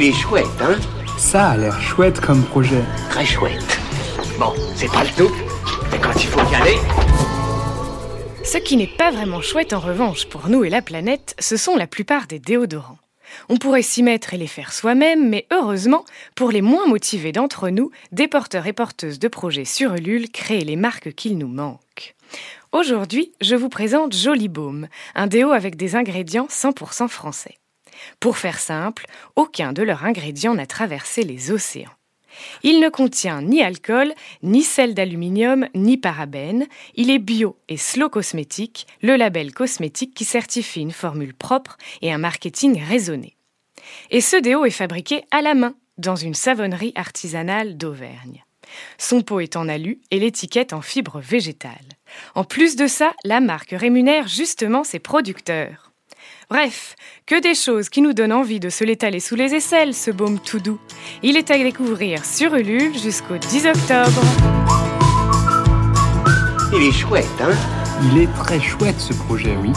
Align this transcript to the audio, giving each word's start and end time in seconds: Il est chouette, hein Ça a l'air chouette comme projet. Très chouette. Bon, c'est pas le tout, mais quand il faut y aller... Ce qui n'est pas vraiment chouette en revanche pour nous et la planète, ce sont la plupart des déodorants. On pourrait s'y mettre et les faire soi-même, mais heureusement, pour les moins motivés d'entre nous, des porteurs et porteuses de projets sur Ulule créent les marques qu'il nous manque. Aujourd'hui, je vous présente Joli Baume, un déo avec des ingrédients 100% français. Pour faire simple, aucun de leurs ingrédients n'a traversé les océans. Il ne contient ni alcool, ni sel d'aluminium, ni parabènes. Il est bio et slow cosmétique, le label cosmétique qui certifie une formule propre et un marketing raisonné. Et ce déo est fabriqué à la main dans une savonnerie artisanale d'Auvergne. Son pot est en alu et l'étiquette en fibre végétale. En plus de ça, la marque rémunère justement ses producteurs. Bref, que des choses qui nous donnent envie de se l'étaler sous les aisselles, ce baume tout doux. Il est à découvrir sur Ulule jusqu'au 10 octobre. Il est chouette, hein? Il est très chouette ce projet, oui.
Il 0.00 0.04
est 0.04 0.12
chouette, 0.12 0.46
hein 0.60 0.78
Ça 1.18 1.48
a 1.48 1.56
l'air 1.56 1.80
chouette 1.80 2.20
comme 2.20 2.44
projet. 2.44 2.84
Très 3.10 3.24
chouette. 3.26 3.80
Bon, 4.38 4.52
c'est 4.76 4.86
pas 4.92 5.02
le 5.02 5.10
tout, 5.10 5.34
mais 5.90 5.98
quand 5.98 6.14
il 6.14 6.28
faut 6.28 6.52
y 6.52 6.54
aller... 6.54 6.76
Ce 8.44 8.58
qui 8.58 8.76
n'est 8.76 8.86
pas 8.86 9.10
vraiment 9.10 9.40
chouette 9.40 9.72
en 9.72 9.80
revanche 9.80 10.28
pour 10.28 10.50
nous 10.50 10.62
et 10.62 10.70
la 10.70 10.82
planète, 10.82 11.34
ce 11.40 11.56
sont 11.56 11.74
la 11.74 11.88
plupart 11.88 12.28
des 12.28 12.38
déodorants. 12.38 13.00
On 13.48 13.56
pourrait 13.56 13.82
s'y 13.82 14.04
mettre 14.04 14.34
et 14.34 14.36
les 14.36 14.46
faire 14.46 14.72
soi-même, 14.72 15.28
mais 15.28 15.48
heureusement, 15.50 16.04
pour 16.36 16.52
les 16.52 16.62
moins 16.62 16.86
motivés 16.86 17.32
d'entre 17.32 17.68
nous, 17.68 17.90
des 18.12 18.28
porteurs 18.28 18.68
et 18.68 18.72
porteuses 18.72 19.18
de 19.18 19.26
projets 19.26 19.64
sur 19.64 19.96
Ulule 19.96 20.30
créent 20.30 20.60
les 20.60 20.76
marques 20.76 21.12
qu'il 21.12 21.38
nous 21.38 21.48
manque. 21.48 22.14
Aujourd'hui, 22.70 23.32
je 23.40 23.56
vous 23.56 23.68
présente 23.68 24.14
Joli 24.14 24.46
Baume, 24.46 24.86
un 25.16 25.26
déo 25.26 25.50
avec 25.50 25.74
des 25.74 25.96
ingrédients 25.96 26.46
100% 26.48 27.08
français. 27.08 27.58
Pour 28.20 28.38
faire 28.38 28.58
simple, 28.58 29.06
aucun 29.36 29.72
de 29.72 29.82
leurs 29.82 30.04
ingrédients 30.04 30.54
n'a 30.54 30.66
traversé 30.66 31.22
les 31.22 31.50
océans. 31.50 31.90
Il 32.62 32.80
ne 32.80 32.88
contient 32.88 33.42
ni 33.42 33.62
alcool, 33.62 34.12
ni 34.42 34.62
sel 34.62 34.94
d'aluminium, 34.94 35.68
ni 35.74 35.96
parabènes. 35.96 36.66
Il 36.94 37.10
est 37.10 37.18
bio 37.18 37.56
et 37.68 37.76
slow 37.76 38.08
cosmétique, 38.08 38.86
le 39.02 39.16
label 39.16 39.52
cosmétique 39.52 40.14
qui 40.14 40.24
certifie 40.24 40.80
une 40.80 40.92
formule 40.92 41.34
propre 41.34 41.76
et 42.02 42.12
un 42.12 42.18
marketing 42.18 42.82
raisonné. 42.82 43.36
Et 44.10 44.20
ce 44.20 44.36
déo 44.36 44.64
est 44.64 44.70
fabriqué 44.70 45.24
à 45.30 45.42
la 45.42 45.54
main 45.54 45.74
dans 45.96 46.16
une 46.16 46.34
savonnerie 46.34 46.92
artisanale 46.94 47.76
d'Auvergne. 47.76 48.44
Son 48.98 49.22
pot 49.22 49.40
est 49.40 49.56
en 49.56 49.68
alu 49.68 50.00
et 50.10 50.18
l'étiquette 50.18 50.72
en 50.72 50.82
fibre 50.82 51.20
végétale. 51.20 51.72
En 52.34 52.44
plus 52.44 52.76
de 52.76 52.86
ça, 52.86 53.14
la 53.24 53.40
marque 53.40 53.70
rémunère 53.70 54.28
justement 54.28 54.84
ses 54.84 54.98
producteurs. 54.98 55.87
Bref, 56.50 56.96
que 57.26 57.38
des 57.42 57.54
choses 57.54 57.90
qui 57.90 58.00
nous 58.00 58.14
donnent 58.14 58.32
envie 58.32 58.58
de 58.58 58.70
se 58.70 58.82
l'étaler 58.82 59.20
sous 59.20 59.34
les 59.34 59.54
aisselles, 59.54 59.92
ce 59.92 60.10
baume 60.10 60.38
tout 60.40 60.60
doux. 60.60 60.78
Il 61.22 61.36
est 61.36 61.50
à 61.50 61.58
découvrir 61.58 62.24
sur 62.24 62.54
Ulule 62.54 62.98
jusqu'au 62.98 63.36
10 63.36 63.66
octobre. 63.66 64.22
Il 66.74 66.88
est 66.88 66.92
chouette, 66.92 67.26
hein? 67.42 67.50
Il 68.02 68.22
est 68.22 68.32
très 68.38 68.60
chouette 68.60 68.98
ce 68.98 69.12
projet, 69.12 69.54
oui. 69.60 69.72